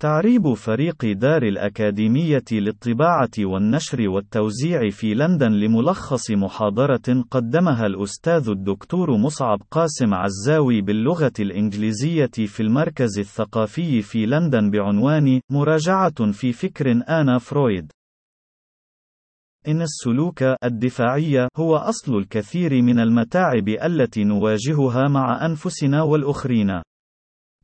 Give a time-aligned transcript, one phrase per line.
[0.00, 9.62] تعريب فريق دار الأكاديمية للطباعة والنشر والتوزيع في لندن لملخص محاضرة قدمها الأستاذ الدكتور مصعب
[9.70, 17.92] قاسم عزاوي باللغة الإنجليزية في المركز الثقافي في لندن بعنوان مراجعة في فكر آنا فرويد.
[19.68, 26.82] إن السلوك الدفاعي هو أصل الكثير من المتاعب التي نواجهها مع أنفسنا والآخرين.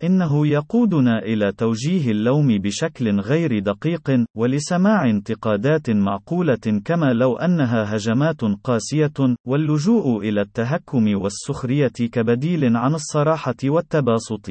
[0.02, 8.40] إنه يقودنا إلى توجيه اللوم بشكل غير دقيق، ولسماع انتقادات معقولة كما لو أنها هجمات
[8.64, 14.50] قاسية، واللجوء إلى التهكم والسخرية كبديل عن الصراحة والتباسط.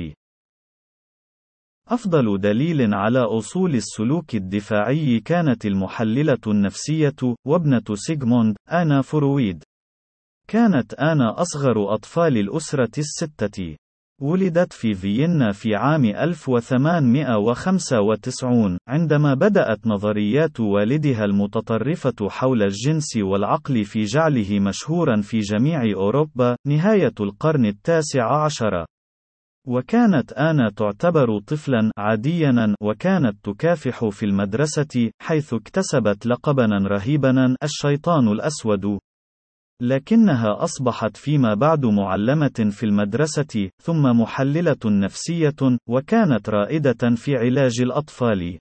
[1.87, 9.63] أفضل دليل على أصول السلوك الدفاعي كانت المحللة النفسية، وابنة سيغموند، آنا فرويد.
[10.47, 13.75] كانت آنا أصغر أطفال الأسرة الستة.
[14.21, 24.03] ولدت في فيينا في عام 1895 عندما بدأت نظريات والدها المتطرفة حول الجنس والعقل في
[24.03, 28.85] جعله مشهورا في جميع أوروبا نهاية القرن التاسع عشر.
[29.67, 38.99] وكانت آنا تعتبر طفلا عاديا وكانت تكافح في المدرسة حيث اكتسبت لقبا رهيبا الشيطان الأسود
[39.81, 48.59] لكنها أصبحت فيما بعد معلمة في المدرسة، ثم محللة نفسية، وكانت رائدة في علاج الأطفال.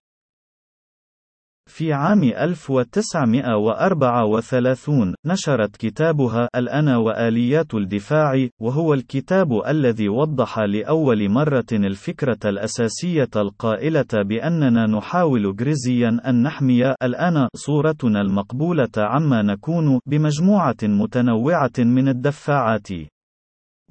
[1.67, 12.39] في عام 1934 نشرت كتابها الأنا وآليات الدفاع، وهو الكتاب الذي وضح لأول مرة الفكرة
[12.45, 22.09] الأساسية القائلة بأننا نحاول جريزيا أن نحمي الأنا صورتنا المقبولة عما نكون بمجموعة متنوعة من
[22.09, 22.89] الدفاعات.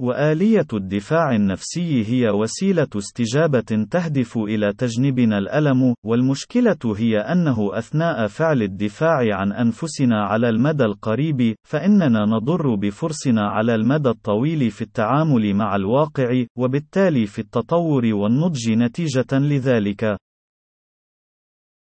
[0.03, 8.61] وآلية الدفاع النفسي هي وسيلة استجابة تهدف إلى تجنبنا الألم، والمشكلة هي أنه أثناء فعل
[8.61, 15.75] الدفاع عن أنفسنا على المدى القريب، فإننا نضر بفرصنا على المدى الطويل في التعامل مع
[15.75, 20.17] الواقع، وبالتالي في التطور والنضج نتيجة لذلك.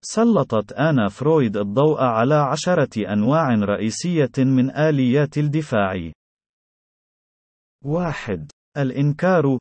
[0.04, 6.12] سلطت آنا فرويد الضوء على عشرة أنواع رئيسية من آليات الدفاع.
[7.84, 9.58] واحد الإنكار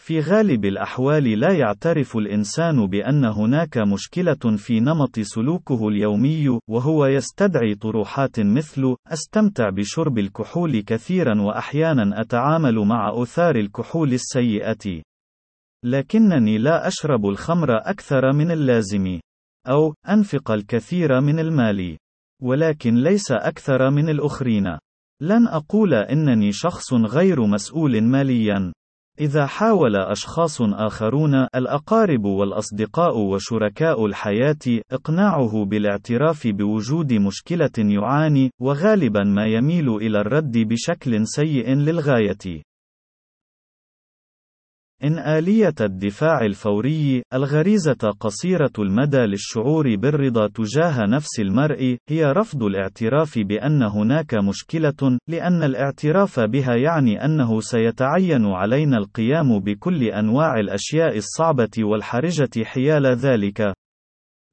[0.00, 7.74] في غالب الأحوال لا يعترف الإنسان بأن هناك مشكلة في نمط سلوكه اليومي، وهو يستدعي
[7.74, 15.02] طروحات مثل: أستمتع بشرب الكحول كثيرا وأحيانا أتعامل مع آثار الكحول السيئة.
[15.84, 19.20] لكنني لا أشرب الخمر أكثر من اللازم.
[19.68, 21.96] أو: أنفق الكثير من المال.
[22.42, 24.78] ولكن ليس أكثر من الآخرين.
[25.20, 28.72] لن أقول إنني شخص غير مسؤول ماليًا.
[29.20, 39.46] إذا حاول أشخاص آخرون، الأقارب والأصدقاء وشركاء الحياة، إقناعه بالاعتراف بوجود مشكلة يعاني، وغالبًا ما
[39.46, 42.62] يميل إلى الرد بشكل سيء للغاية.
[45.04, 53.38] إن آلية الدفاع الفوري، الغريزة قصيرة المدى للشعور بالرضا تجاه نفس المرء، هي رفض الاعتراف
[53.38, 61.70] بأن هناك مشكلة، لأن الاعتراف بها يعني أنه سيتعين علينا القيام بكل أنواع الأشياء الصعبة
[61.78, 63.72] والحرجة حيال ذلك.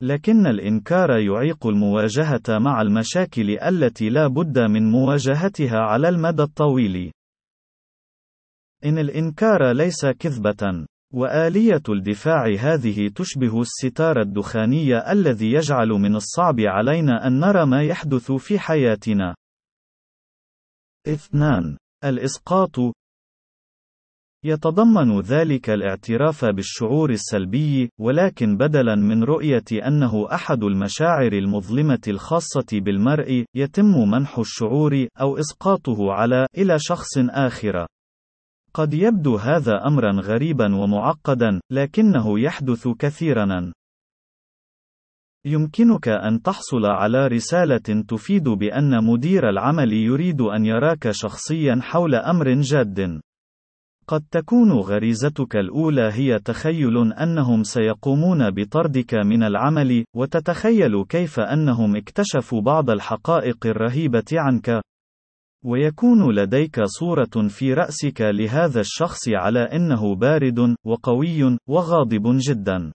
[0.01, 7.12] لكن الإنكار يعيق المواجهة مع المشاكل التي لا بد من مواجهتها على المدى الطويل.
[8.85, 10.85] إن الإنكار ليس كذبة.
[11.13, 18.31] وآلية الدفاع هذه تشبه الستار الدخاني الذي يجعل من الصعب علينا أن نرى ما يحدث
[18.31, 19.35] في حياتنا.
[21.07, 21.78] اثنان.
[22.03, 22.75] الإسقاط
[24.45, 33.45] يتضمن ذلك الاعتراف بالشعور السلبي، ولكن بدلاً من رؤية أنه أحد المشاعر المظلمة الخاصة بالمرء،
[33.56, 37.85] يتم منح الشعور أو إسقاطه على إلى شخص آخر.
[38.75, 43.74] قد يبدو هذا أمرا غريبا ومعقدا، لكنه يحدث كثيرا.
[45.45, 52.54] يمكنك أن تحصل على رسالة تفيد بأن مدير العمل يريد أن يراك شخصيا حول أمر
[52.54, 53.22] جاد.
[54.07, 62.62] قد تكون غريزتك الأولى هي تخيل أنهم سيقومون بطردك من العمل، وتتخيل كيف أنهم اكتشفوا
[62.62, 64.81] بعض الحقائق الرهيبة عنك.
[65.65, 72.91] ويكون لديك صورة في رأسك لهذا الشخص على إنه بارد، وقوي، وغاضب جدا.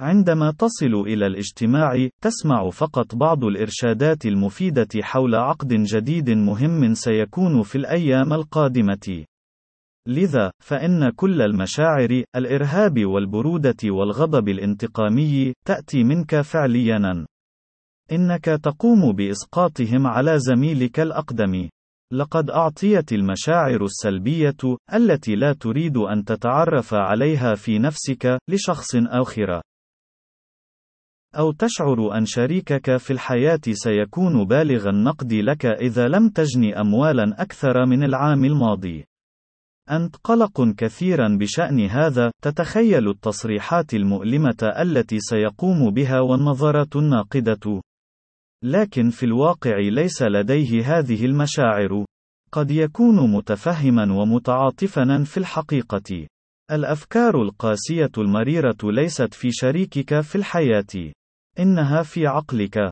[0.00, 7.78] عندما تصل إلى الاجتماع، تسمع فقط بعض الإرشادات المفيدة حول عقد جديد مهم سيكون في
[7.78, 9.24] الأيام القادمة.
[10.08, 17.26] لذا، فإن كل المشاعر، الإرهاب والبرودة والغضب الانتقامي، تأتي منك فعلياً.
[18.12, 21.68] إنك تقوم بإسقاطهم على زميلك الأقدم.
[22.12, 24.56] لقد أعطيت المشاعر السلبية،
[24.94, 29.60] التي لا تريد أن تتعرف عليها في نفسك، لشخص آخر.
[31.38, 37.86] أو تشعر أن شريكك في الحياة سيكون بالغ النقد لك إذا لم تجني أموالا أكثر
[37.86, 39.04] من العام الماضي.
[39.90, 47.82] أنت قلق كثيرا بشأن هذا، تتخيل التصريحات المؤلمة التي سيقوم بها والنظرات الناقدة.
[48.64, 52.04] لكن في الواقع ليس لديه هذه المشاعر.
[52.52, 56.26] قد يكون متفهما ومتعاطفا في الحقيقة.
[56.70, 61.12] الأفكار القاسية المريرة ليست في شريكك في الحياة.
[61.58, 62.90] إنها في عقلك.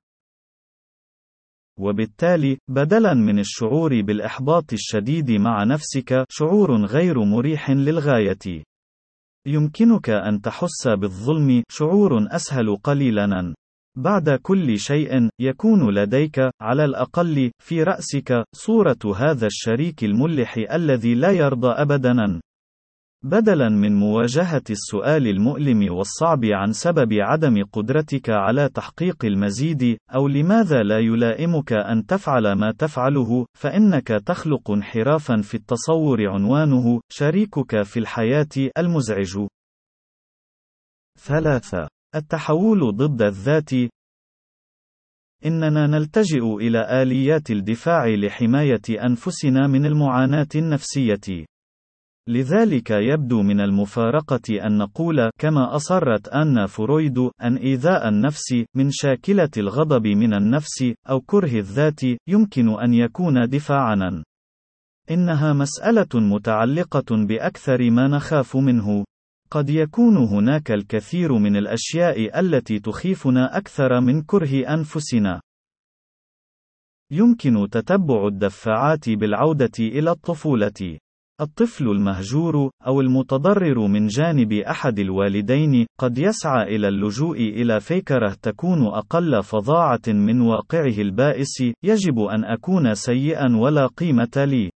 [1.79, 8.63] وبالتالي، بدلاً من الشعور بالإحباط الشديد مع نفسك، شعور غير مريح للغاية.
[9.47, 13.55] يمكنك أن تحس بالظلم، شعور أسهل قليلاً.
[14.01, 21.31] بعد كل شيء، يكون لديك، على الأقل، في رأسك، صورة هذا الشريك الملح الذي لا
[21.31, 22.41] يرضى أبداً.
[23.25, 30.83] بدلاً من مواجهة السؤال المؤلم والصعب عن سبب عدم قدرتك على تحقيق المزيد، أو لماذا
[30.83, 38.71] لا يلائمك أن تفعل ما تفعله، فإنك تخلق انحرافًا في التصور عنوانه: شريكك في الحياة
[38.79, 39.47] المزعج.
[41.19, 41.89] 3.
[42.15, 43.71] التحول ضد الذات
[45.47, 51.47] إننا نلتجئ إلى آليات الدفاع لحماية أنفسنا من المعاناة النفسية.
[52.29, 59.51] لذلك يبدو من المفارقة أن نقول كما أصرت أن فرويد أن إيذاء النفس من شاكلة
[59.57, 64.25] الغضب من النفس أو كره الذات يمكن أن يكون دفاعنا.
[65.11, 69.05] إنها مسألة متعلقة بأكثر ما نخاف منه.
[69.51, 75.41] قد يكون هناك الكثير من الأشياء التي تخيفنا أكثر من كره أنفسنا.
[77.13, 80.99] يمكن تتبع الدفاعات بالعودة إلى الطفولة.
[81.41, 88.87] الطفل المهجور، أو المتضرر من جانب أحد الوالدين، قد يسعى إلى اللجوء إلى فيكرة تكون
[88.87, 94.71] أقل فظاعة من واقعه البائس، يجب أن أكون سيئا ولا قيمة لي.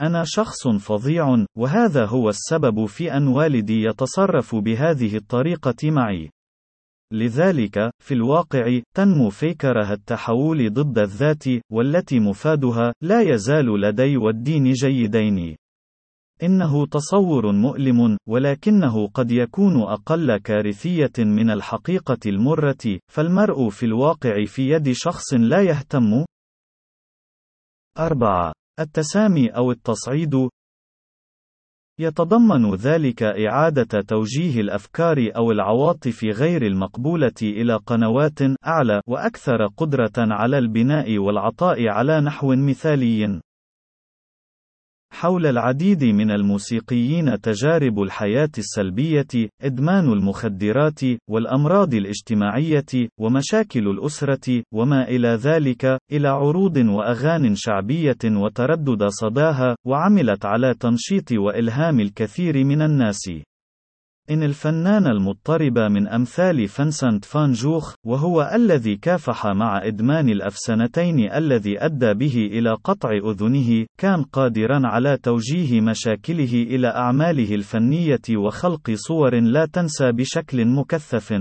[0.00, 6.30] أنا شخص فظيع، وهذا هو السبب في أن والدي يتصرف بهذه الطريقة معي.
[7.12, 15.56] لذلك، في الواقع، تنمو فيكرة التحول ضد الذات، والتي مفادها لا يزال لدي والدين جيدين.
[16.42, 24.70] إنه تصور مؤلم، ولكنه قد يكون أقل كارثية من الحقيقة المرة، فالمرء في الواقع في
[24.70, 26.24] يد شخص لا يهتم.
[27.98, 28.52] 4.
[28.80, 30.48] التسامي أو التصعيد
[32.00, 40.58] يتضمن ذلك إعادة توجيه الأفكار أو العواطف غير المقبولة إلى قنوات أعلى وأكثر قدرة على
[40.58, 43.40] البناء والعطاء على نحو مثالي.
[45.12, 51.00] حول العديد من الموسيقيين تجارب الحياة السلبية، إدمان المخدرات،
[51.30, 60.74] والأمراض الاجتماعية، ومشاكل الأسرة، وما إلى ذلك، إلى عروض وأغان شعبية وتردد صداها، وعملت على
[60.74, 63.30] تنشيط وإلهام الكثير من الناس.
[64.30, 71.84] إن الفنان المضطرب من أمثال فنسنت فان جوخ، وهو الذي كافح مع إدمان الأفسنتين الذي
[71.84, 79.40] أدى به إلى قطع أذنه، كان قادرا على توجيه مشاكله إلى أعماله الفنية وخلق صور
[79.40, 81.32] لا تنسى بشكل مكثف.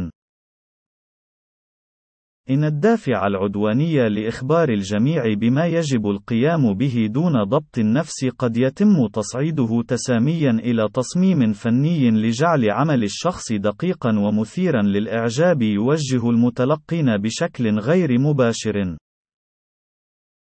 [2.50, 9.82] إن الدافع العدواني لإخبار الجميع بما يجب القيام به دون ضبط النفس قد يتم تصعيده
[9.88, 18.98] تساميا إلى تصميم فني لجعل عمل الشخص دقيقا ومثيرا للإعجاب يوجه المتلقين بشكل غير مباشر.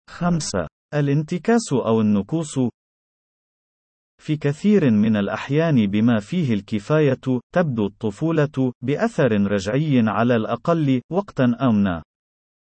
[0.10, 0.68] 5.
[0.94, 2.60] الانتكاس أو النكوص
[4.22, 7.20] في كثير من الأحيان بما فيه الكفاية،
[7.56, 12.04] تبدو الطفولة، بأثر رجعي على الأقل، وقتا أمنا.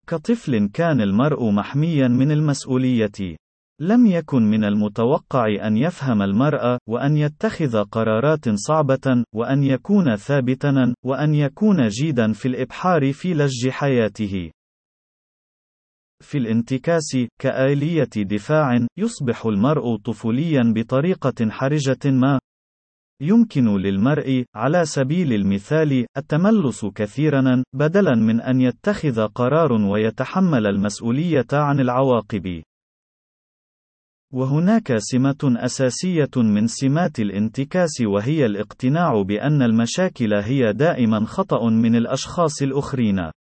[0.09, 3.37] كطفل كان المرء محميا من المسؤولية.
[3.81, 11.35] لم يكن من المتوقع أن يفهم المرأة، وأن يتخذ قرارات صعبة، وأن يكون ثابتا، وأن
[11.35, 14.51] يكون جيدا في الإبحار في لج حياته.
[16.23, 22.39] في الانتكاس، كآلية دفاع، يصبح المرء طفوليا بطريقة حرجة ما.
[23.23, 31.81] يمكن للمرء، على سبيل المثال، التملص كثيرا، بدلا من أن يتخذ قرار ويتحمل المسؤولية عن
[31.81, 32.63] العواقب.
[34.33, 42.63] وهناك سمة أساسية من سمات الانتكاس وهي الاقتناع بأن المشاكل هي دائما خطأ من الأشخاص
[42.63, 43.31] الآخرين.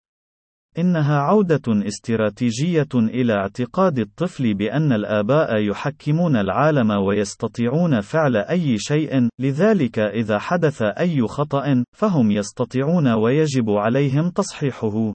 [0.79, 9.99] إنها عودة استراتيجية إلى اعتقاد الطفل بأن الآباء يحكمون العالم ويستطيعون فعل أي شيء، لذلك
[9.99, 15.13] إذا حدث أي خطأ، فهم يستطيعون ويجب عليهم تصحيحه.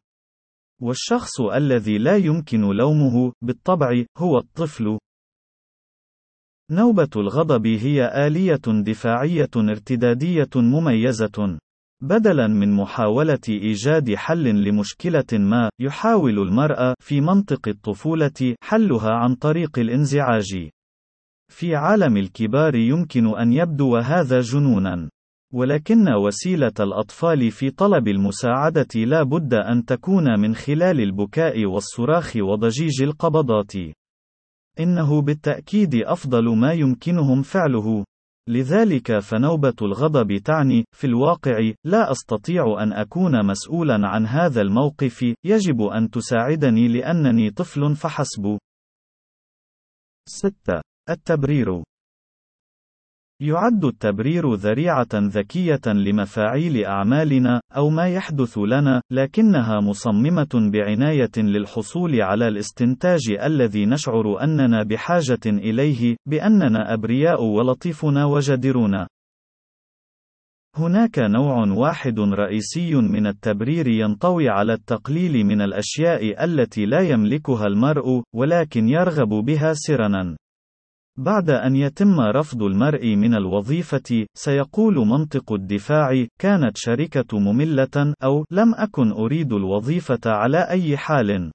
[0.82, 4.98] والشخص الذي لا يمكن لومه، بالطبع، هو الطفل.
[6.72, 11.60] نوبة الغضب هي آلية دفاعية ارتدادية مميزة.
[12.03, 19.79] بدلا من محاولة إيجاد حل لمشكلة ما، يحاول المرء في منطق الطفولة حلها عن طريق
[19.79, 20.69] الانزعاج.
[21.51, 25.10] في عالم الكبار يمكن أن يبدو هذا جنونا.
[25.53, 33.03] ولكن وسيلة الأطفال في طلب المساعدة لا بد أن تكون من خلال البكاء والصراخ وضجيج
[33.03, 33.74] القبضات.
[34.79, 38.03] إنه بالتأكيد أفضل ما يمكنهم فعله.
[38.50, 45.82] لذلك فنوبة الغضب تعني، في الواقع، لا أستطيع أن أكون مسؤولا عن هذا الموقف، يجب
[45.82, 48.58] أن تساعدني لأنني طفل فحسب.
[50.30, 50.82] 6.
[51.10, 51.84] التبرير
[53.44, 62.48] يعد التبرير ذريعة ذكية لمفاعيل أعمالنا، أو ما يحدث لنا، لكنها مصممة بعناية للحصول على
[62.48, 69.08] الاستنتاج الذي نشعر أننا بحاجة إليه، بأننا أبرياء ولطيفون وجديرون.
[70.78, 78.24] هناك نوع واحد رئيسي من التبرير ينطوي على التقليل من الأشياء التي لا يملكها المرء،
[78.36, 80.36] ولكن يرغب بها سرًا.
[81.17, 88.74] بعد أن يتم رفض المرء من الوظيفة، سيقول منطق الدفاع: كانت شركة مملة، أو لم
[88.75, 91.51] أكن أريد الوظيفة على أي حال.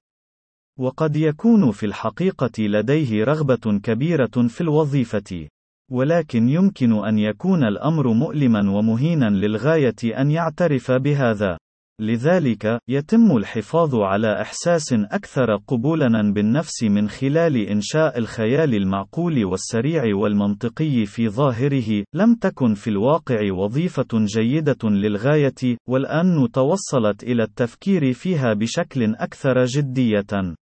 [0.79, 5.47] وقد يكون في الحقيقة لديه رغبة كبيرة في الوظيفة.
[5.91, 11.57] ولكن يمكن أن يكون الأمر مؤلما ومهينا للغاية أن يعترف بهذا.
[11.99, 21.05] لذلك، يتم الحفاظ على إحساس أكثر قبولاً بالنفس من خلال إنشاء الخيال المعقول والسريع والمنطقي
[21.05, 29.15] في ظاهره، لم تكن في الواقع وظيفة جيدة للغاية، والآن توصلت إلى التفكير فيها بشكل
[29.15, 30.55] أكثر جدية.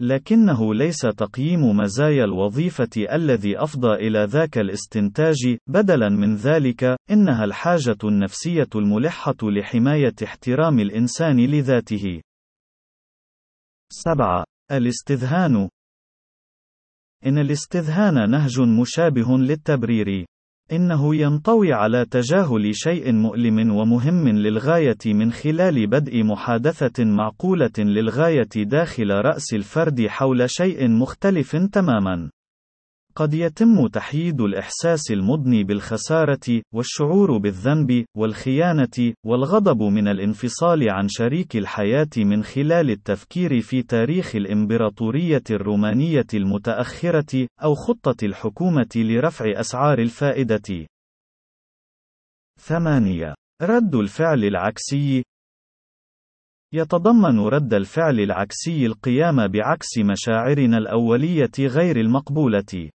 [0.00, 7.98] لكنه ليس تقييم مزايا الوظيفة الذي أفضى إلى ذاك الاستنتاج، بدلاً من ذلك، إنها الحاجة
[8.04, 12.20] النفسية الملحة لحماية احترام الإنسان لذاته.
[13.92, 14.44] 7.
[14.72, 15.68] الاستذهان
[17.26, 20.26] إن الاستذهان نهج مشابه للتبرير.
[20.72, 29.10] إنه ينطوي على تجاهل شيء مؤلم ومهم للغاية من خلال بدء محادثة معقولة للغاية داخل
[29.10, 32.30] رأس الفرد حول شيء مختلف تمامًا.
[33.14, 42.10] قد يتم تحييد الإحساس المضني بالخسارة، والشعور بالذنب، والخيانة، والغضب من الانفصال عن شريك الحياة
[42.16, 50.86] من خلال التفكير في تاريخ الإمبراطورية الرومانية المتأخرة، أو خطة الحكومة لرفع أسعار الفائدة.
[52.58, 53.34] 8.
[53.62, 55.22] رد الفعل العكسي
[56.74, 62.90] يتضمن رد الفعل العكسي القيام بعكس مشاعرنا الأولية غير المقبولة.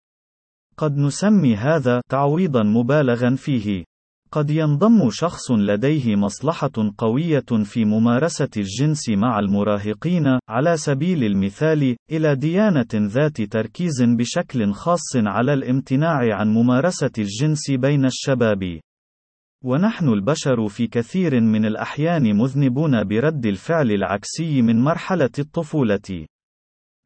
[0.82, 3.84] قد نسمي هذا تعويضا مبالغا فيه.
[4.32, 12.36] قد ينضم شخص لديه مصلحة قوية في ممارسة الجنس مع المراهقين، على سبيل المثال، إلى
[12.36, 18.80] ديانة ذات تركيز بشكل خاص على الامتناع عن ممارسة الجنس بين الشباب.
[19.64, 26.26] ونحن البشر في كثير من الأحيان مذنبون برد الفعل العكسي من مرحلة الطفولة.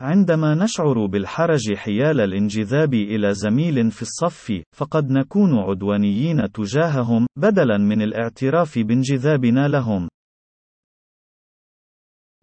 [0.00, 8.02] عندما نشعر بالحرج حيال الانجذاب إلى زميل في الصف، فقد نكون عدوانيين تجاههم، بدلاً من
[8.02, 10.08] الاعتراف بانجذابنا لهم.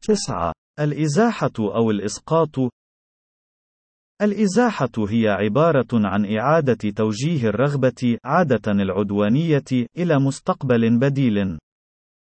[0.01, 0.53] 9.
[0.79, 2.55] الإزاحة أو الإسقاط
[4.21, 11.59] الإزاحة هي عبارة عن إعادة توجيه الرغبة، عادة العدوانية، إلى مستقبل بديل.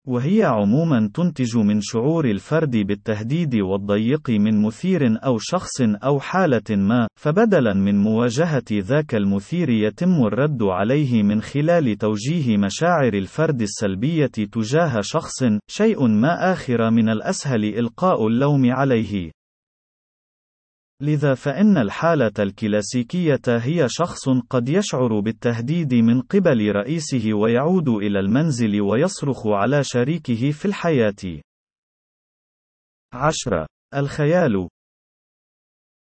[0.09, 7.09] وهي عموما تنتج من شعور الفرد بالتهديد والضيق من مثير أو شخص أو حالة ما،
[7.17, 15.01] فبدلا من مواجهة ذاك المثير يتم الرد عليه من خلال توجيه مشاعر الفرد السلبية تجاه
[15.01, 19.38] شخص، شيء ما آخر من الأسهل إلقاء اللوم عليه.
[21.03, 28.81] لذا فإن الحالة الكلاسيكية هي شخص قد يشعر بالتهديد من قبل رئيسه ويعود إلى المنزل
[28.81, 31.41] ويصرخ على شريكه في الحياة.
[33.15, 33.67] 10.
[33.95, 34.69] الخيال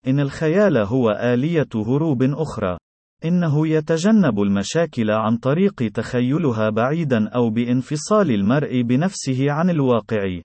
[0.06, 2.78] إن الخيال هو آلية هروب أخرى.
[3.24, 10.40] إنه يتجنب المشاكل عن طريق تخيلها بعيدا أو بانفصال المرء بنفسه عن الواقع.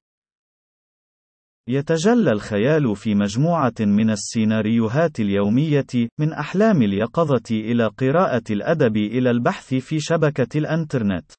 [1.69, 9.74] يتجلى الخيال في مجموعة من السيناريوهات اليومية، من أحلام اليقظة إلى قراءة الأدب إلى البحث
[9.74, 11.31] في شبكة الإنترنت.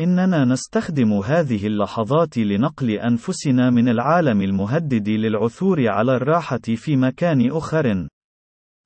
[0.00, 8.08] إننا نستخدم هذه اللحظات لنقل أنفسنا من العالم المهدد للعثور على الراحة في مكان آخر.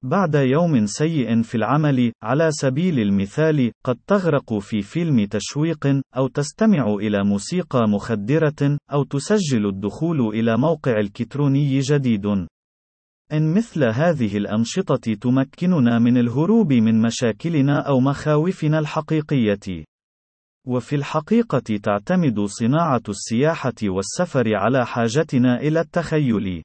[0.04, 6.94] بعد يوم سيء في العمل، على سبيل المثال، قد تغرق في فيلم تشويق، أو تستمع
[6.94, 12.26] إلى موسيقى مخدرة، أو تسجل الدخول إلى موقع إلكتروني جديد.
[13.32, 19.84] إن مثل هذه الأنشطة تمكننا من الهروب من مشاكلنا أو مخاوفنا الحقيقية.
[20.66, 26.62] وفي الحقيقة تعتمد صناعة السياحة والسفر على حاجتنا إلى التخيل.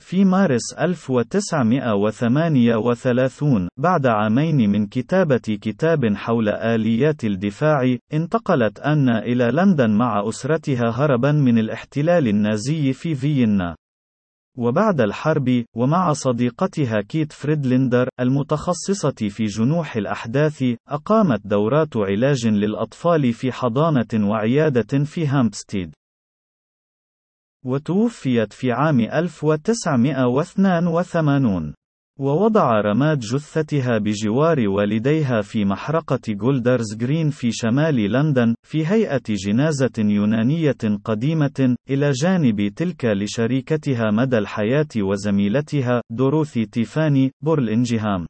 [0.00, 9.90] في مارس 1938 بعد عامين من كتابة كتاب حول آليات الدفاع، انتقلت أن إلى لندن
[9.90, 13.76] مع أسرتها هربا من الاحتلال النازي في فيينا.
[14.58, 23.52] وبعد الحرب، ومع صديقتها كيت فريدلندر، المتخصصة في جنوح الأحداث، أقامت دورات علاج للأطفال في
[23.52, 25.94] حضانة وعيادة في هامبستيد.
[27.64, 31.74] وتوفيت في عام 1982
[32.20, 39.90] ووضع رماد جثتها بجوار والديها في محرقة جولدرز جرين في شمال لندن في هيئة جنازة
[39.98, 48.26] يونانية قديمة إلى جانب تلك لشريكتها مدى الحياة وزميلتها دوروثي تيفاني بورلينجهام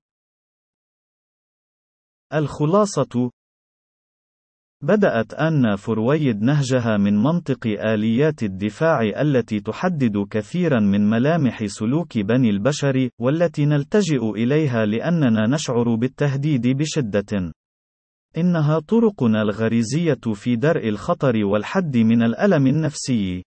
[2.35, 3.31] الخلاصة
[4.83, 12.51] بدأت أن فرويد نهجها من منطق آليات الدفاع التي تحدد كثيرا من ملامح سلوك بني
[12.51, 17.53] البشر، والتي نلتجئ إليها لأننا نشعر بالتهديد بشدة.
[18.37, 23.43] إنها طرقنا الغريزية في درء الخطر والحد من الألم النفسي.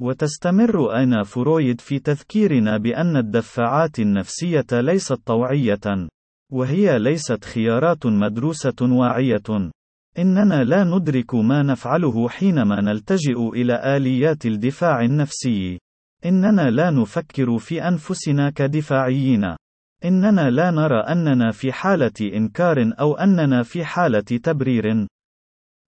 [0.00, 6.08] وتستمر أنا فرويد في تذكيرنا بأن الدفاعات النفسية ليست طوعية.
[6.52, 9.70] وهي ليست خيارات مدروسة واعية.
[10.18, 15.78] إننا لا ندرك ما نفعله حينما نلتجئ إلى آليات الدفاع النفسي.
[16.24, 19.56] إننا لا نفكر في أنفسنا كدفاعيين.
[20.04, 25.06] إننا لا نرى أننا في حالة إنكار أو أننا في حالة تبرير.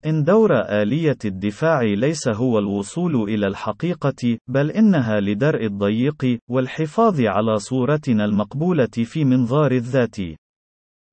[0.07, 7.59] إن دور آلية الدفاع ليس هو الوصول إلى الحقيقة، بل إنها لدرء الضيق، والحفاظ على
[7.59, 10.17] صورتنا المقبولة في منظار الذات.